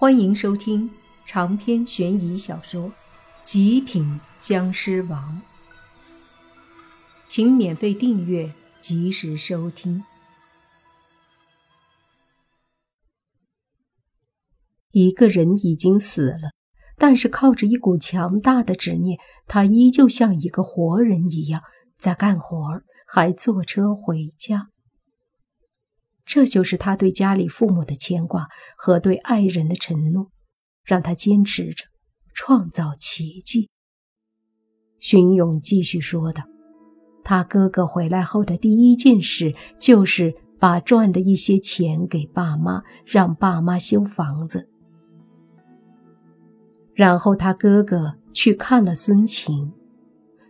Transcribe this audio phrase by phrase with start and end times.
[0.00, 0.88] 欢迎收听
[1.26, 2.84] 长篇悬疑小说
[3.42, 5.42] 《极品僵尸王》，
[7.26, 10.04] 请免费订阅，及时收听。
[14.92, 16.52] 一个人已经死了，
[16.96, 19.18] 但是靠着一股强大的执念，
[19.48, 21.60] 他依旧像一个活人一样
[21.98, 24.68] 在干活，还坐车回家。
[26.28, 30.30] 这就是他对家里父母的牵挂和对爱人的承诺，
[30.84, 31.86] 让他坚持着
[32.34, 33.70] 创造奇迹。
[35.00, 36.42] 荀勇继续说道
[37.24, 44.68] ：“他哥哥回来后的第一件事就是把赚的一些钱给爸妈，让爸妈修房子。
[46.92, 49.72] 然后他哥哥去看了孙晴，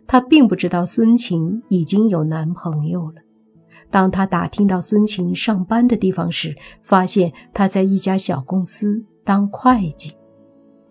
[0.05, 3.21] 他并不知道孙晴已经有男朋友了。”
[3.91, 10.15] 当他打听到孙晴上班的地方时，发现他在一家小公司当会计，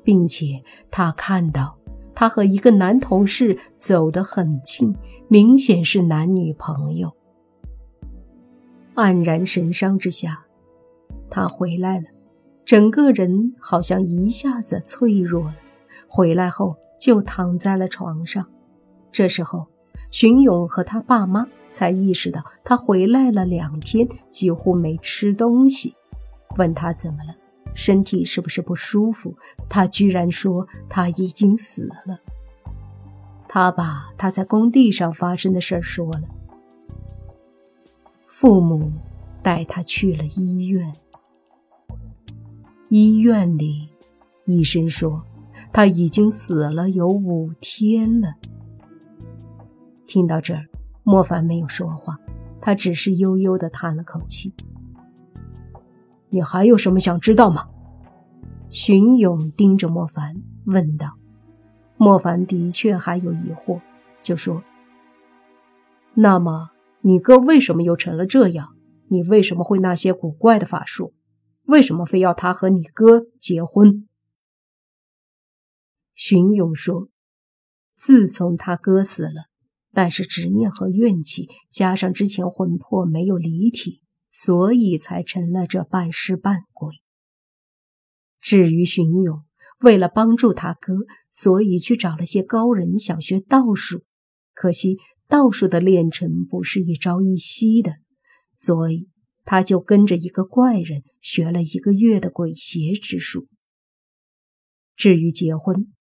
[0.02, 1.78] 并且他看到
[2.14, 4.94] 他和一个男同事走得很近，
[5.28, 7.12] 明显是男女朋友。
[8.96, 10.44] 黯然神伤之下，
[11.30, 12.06] 他回来了，
[12.64, 15.54] 整个人好像一下子脆弱了。
[16.08, 18.44] 回来后就躺在了床上。
[19.12, 19.66] 这时候，
[20.10, 21.46] 荀勇和他爸妈。
[21.70, 25.94] 才意识到他回来了两天，几乎没吃东西。
[26.56, 27.32] 问他怎么了，
[27.74, 29.34] 身体是不是不舒服？
[29.68, 32.18] 他居然说他已经死了。
[33.46, 36.22] 他把他在工地上发生的事说了。
[38.26, 38.92] 父母
[39.42, 40.92] 带他去了医院。
[42.88, 43.88] 医院里，
[44.46, 45.22] 医生说
[45.72, 48.34] 他已经死了有五天了。
[50.06, 50.66] 听到这儿。
[51.10, 52.18] 莫凡没有说话，
[52.60, 54.52] 他只是悠悠的叹了口气。
[56.28, 57.66] 你还有什么想知道吗？
[58.68, 60.36] 荀勇盯着莫凡
[60.66, 61.16] 问道。
[61.96, 63.80] 莫凡的确还有疑惑，
[64.20, 64.62] 就说
[66.12, 68.76] ：“那么你哥为什么又成了这样？
[69.08, 71.14] 你为什么会那些古怪的法术？
[71.64, 74.06] 为什么非要他和你哥结婚？”
[76.14, 77.08] 荀勇说
[77.96, 79.47] ：“自从他哥死了。”
[79.98, 84.00] 但是执念和怨气，加上之前魂魄没有离体，
[84.30, 86.94] 所以才成了这半尸半鬼。
[88.40, 89.42] 至于荀勇，
[89.80, 90.94] 为了帮助他哥，
[91.32, 94.04] 所以去找了些高人想学道术，
[94.54, 97.94] 可惜道术的炼成不是一朝一夕的，
[98.56, 99.08] 所以
[99.44, 103.48] 他就跟着一个怪人学了一个月的鬼邪之术。
[104.94, 105.92] 至于结婚，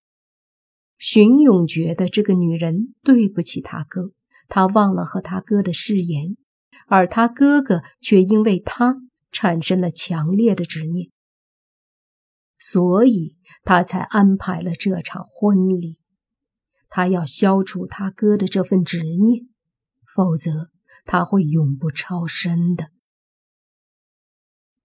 [0.97, 4.11] 荀勇觉得这个女人对不起他哥，
[4.47, 6.35] 他忘了和他哥的誓言，
[6.87, 8.97] 而他哥哥却因为他
[9.31, 11.11] 产生了强烈的执念，
[12.57, 15.99] 所以他才安排了这场婚礼。
[16.89, 19.47] 他要消除他哥的这份执念，
[20.15, 20.71] 否则
[21.05, 22.87] 他会永不超生的。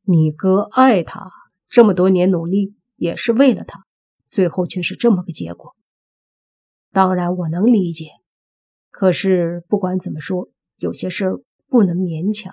[0.03, 1.31] 你哥爱他
[1.69, 3.87] 这么多年努力也是为了他，
[4.29, 5.75] 最后却是这么个结果。
[6.93, 8.11] 当然，我能理解。
[8.91, 12.53] 可是不管怎么说，有些事儿不能勉强。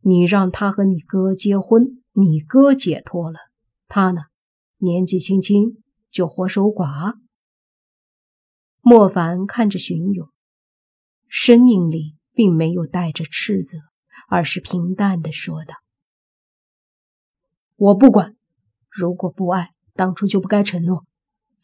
[0.00, 3.38] 你让他和你哥结婚，你哥解脱了，
[3.86, 4.22] 他呢，
[4.78, 7.14] 年纪轻轻就活守寡。
[8.80, 10.28] 莫凡看着荀勇，
[11.28, 13.78] 声音里并没有带着斥责，
[14.28, 15.76] 而是平淡的说道
[17.76, 18.36] ：“我不管，
[18.90, 21.06] 如果不爱，当初就不该承诺。”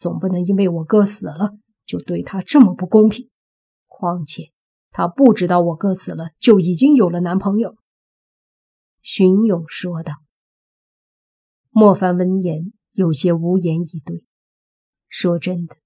[0.00, 3.28] 总不能因为我哥死了就对他这么不公平。
[3.86, 4.50] 况且
[4.90, 7.76] 他不知道我哥死了就已经有了男朋友。”
[9.02, 10.14] 荀勇说道。
[11.68, 14.24] 莫凡闻言有些无言以对。
[15.06, 15.76] 说真的，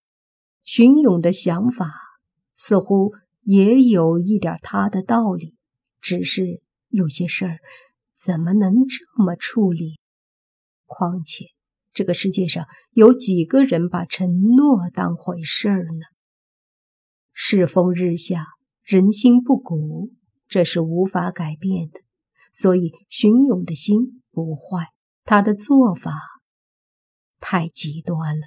[0.63, 1.93] 荀勇的想法
[2.55, 5.57] 似乎也有一点他的道理，
[6.01, 7.59] 只是有些事儿
[8.17, 9.99] 怎么能这么处理？
[10.87, 11.54] 况且……
[11.95, 16.07] 这个世界上有几个人把承诺当回事儿呢？
[17.33, 18.45] 世风日下，
[18.83, 20.13] 人心不古，
[20.49, 22.01] 这是无法改变的。
[22.53, 24.89] 所以荀勇的心不坏，
[25.25, 26.13] 他的做法
[27.41, 28.43] 太极端了，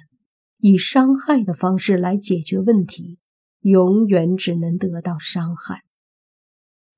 [0.58, 3.18] 以伤害的方式来解决问题，
[3.60, 5.82] 永远只能得到伤害。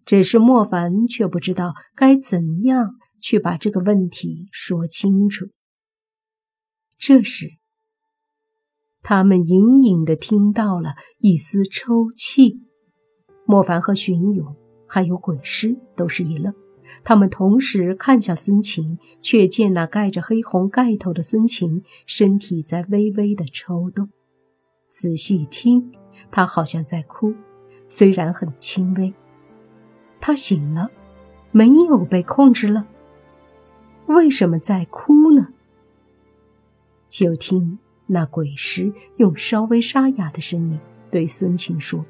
[0.05, 5.47] 只是莫凡却不知道该怎样去把这个问题说清楚。
[7.00, 7.52] 这时，
[9.02, 12.61] 他们隐隐的听到了一丝抽泣。
[13.47, 14.55] 莫凡和荀勇
[14.87, 16.55] 还有鬼师都是一愣，
[17.02, 24.11] 他们同时看向孙晴，却见那盖着黑红盖头的孙晴身体在微微的抽动。
[24.91, 25.91] 仔细听，
[26.31, 27.32] 她好像在哭，
[27.88, 29.14] 虽然很轻微。
[30.20, 30.91] 她醒了，
[31.50, 32.87] 没有被控制了。
[34.06, 35.49] 为什么在哭呢？
[37.21, 40.81] 就听那鬼师用稍微沙哑的声音
[41.11, 42.03] 对孙晴说：“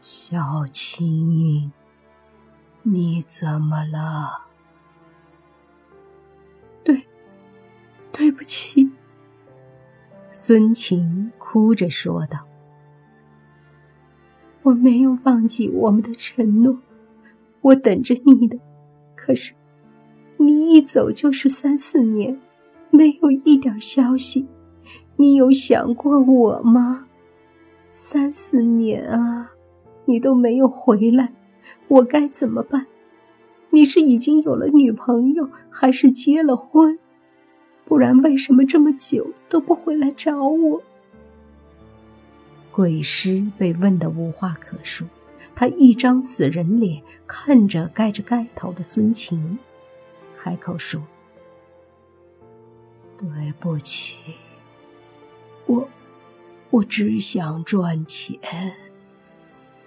[0.00, 1.70] 小青，
[2.82, 4.48] 你怎么了
[6.82, 7.06] ？”“对，
[8.10, 8.90] 对不起。”
[10.34, 12.40] 孙晴哭着说道
[14.64, 16.80] ：“我没有忘记我们的承诺，
[17.60, 18.58] 我等着你的，
[19.14, 19.54] 可是……”
[20.36, 22.40] 你一走就是三四年，
[22.94, 24.46] 没有一点消息，
[25.16, 27.08] 你有想过我吗？
[27.90, 29.50] 三四年啊，
[30.04, 31.32] 你都没有回来，
[31.88, 32.86] 我该怎么办？
[33.70, 36.96] 你是已经有了女朋友，还是结了婚？
[37.84, 40.80] 不然为什么这么久都不回来找我？
[42.70, 45.04] 鬼师被问得无话可说，
[45.52, 49.58] 他一张死人脸看着盖着盖头的孙晴。
[50.36, 51.02] 开口说
[53.18, 54.18] ：“对不起，
[55.66, 55.88] 我
[56.70, 58.40] 我只想赚钱，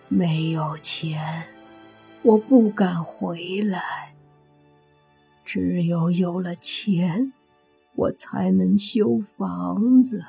[0.08, 1.48] 没有钱，
[2.24, 4.16] 我不敢回来。
[5.44, 7.34] 只有有了钱，
[7.96, 10.24] 我才能修房子，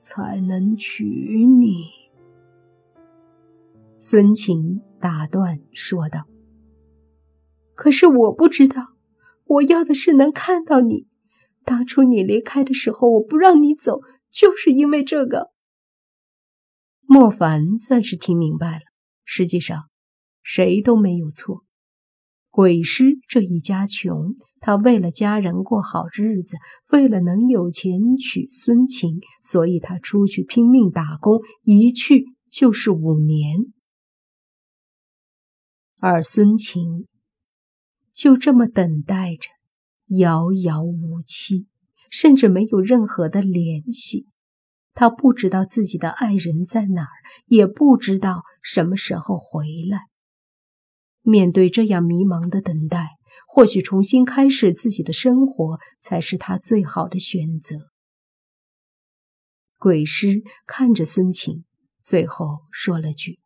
[0.00, 1.90] 才能娶你。”
[4.00, 6.26] 孙晴打断说道
[7.74, 8.94] ：“可是我不知道。”
[9.48, 11.07] 我要的是能看到你。
[11.68, 14.00] 当初你离开的时候，我不让你走，
[14.32, 15.50] 就是因为这个。
[17.02, 18.80] 莫凡算是听明白了，
[19.24, 19.84] 实际上
[20.42, 21.64] 谁都没有错。
[22.48, 26.56] 鬼师这一家穷，他为了家人过好日子，
[26.88, 33.58] 为了能有钱娶孙晴，所以他出去拼命打工，一去就是五年。
[35.98, 37.06] 而孙晴。
[38.10, 39.48] 就这么等待着，
[40.08, 41.66] 遥遥无期，
[42.10, 44.26] 甚至没有任何的联系。
[44.94, 47.08] 他不知道自己的爱人在哪儿，
[47.46, 50.08] 也不知道什么时候回来。
[51.22, 53.10] 面对这样迷茫的等待，
[53.46, 57.90] 或许重新开始自己的生活才是他最好的选择。
[59.76, 61.64] 鬼师看着孙晴，
[62.00, 63.38] 最后说了句。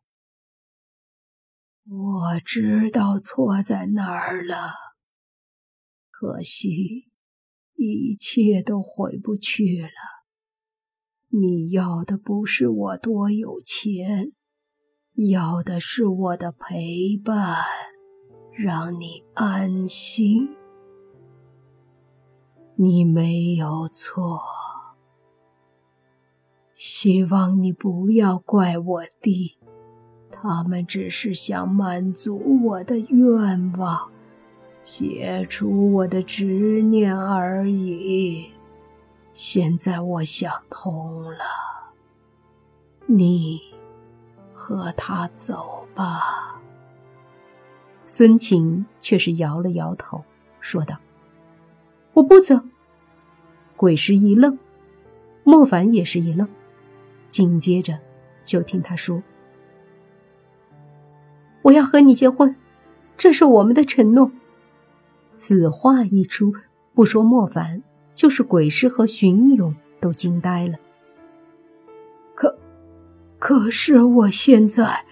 [1.85, 4.73] 我知道错在哪儿了，
[6.23, 7.11] 可惜
[7.75, 9.89] 一切都回不去了。
[11.27, 14.31] 你要的不是我多有钱，
[15.15, 17.57] 要的是我的陪伴，
[18.53, 20.47] 让你安心。
[22.77, 24.39] 你没有错，
[26.73, 29.57] 希望你不要怪我弟。
[30.31, 34.12] 他们只是想满足我的愿望，
[34.83, 38.51] 解除我的执念而已。
[39.33, 41.39] 现在我想通了，
[43.07, 43.59] 你
[44.53, 46.61] 和他走吧。
[48.05, 50.23] 孙晴却是摇了摇头，
[50.59, 50.97] 说道
[52.13, 52.59] ：“我不走。”
[53.75, 54.59] 鬼师一愣，
[55.43, 56.47] 莫凡也是一愣，
[57.27, 57.97] 紧接着
[58.43, 59.23] 就听他说。
[61.63, 62.55] 我要和你结婚，
[63.17, 64.31] 这是我们的承诺。
[65.35, 66.53] 此话一出，
[66.93, 67.81] 不说莫凡，
[68.13, 70.75] 就是鬼师和荀勇都惊呆了。
[72.35, 72.57] 可，
[73.39, 75.05] 可是我现在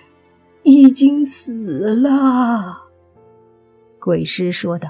[0.63, 2.83] 已经死了。
[3.99, 4.89] 鬼师说道：“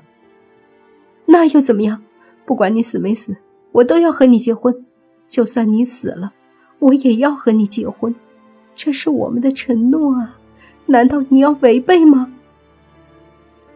[1.27, 2.03] 那又怎么样？
[2.45, 3.38] 不管你死没死，
[3.71, 4.85] 我都要和你结婚。
[5.27, 6.33] 就算你死了，
[6.79, 8.13] 我也要和你结婚。
[8.75, 10.38] 这是我们的承诺啊。”
[10.88, 12.33] 难道你要违背吗？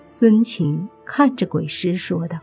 [0.03, 2.39] 孙晴看着鬼师说道。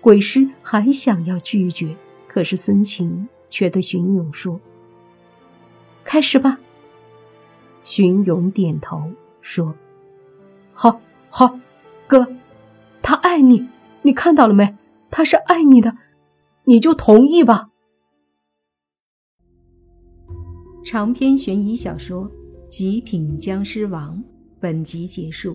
[0.00, 4.60] 鬼师还想要拒绝，可是孙晴却对荀勇说
[6.02, 6.58] ：“开始吧。”
[7.84, 9.74] 荀勇点头说
[10.74, 11.58] ：“好，好，
[12.06, 12.26] 哥，
[13.00, 13.68] 他爱你，
[14.02, 14.76] 你看到了没？
[15.10, 15.96] 他是爱你的，
[16.64, 17.70] 你就同意吧。”
[20.84, 22.30] 长篇悬疑小说。
[22.74, 24.16] 《极品僵尸王》
[24.58, 25.54] 本集结束，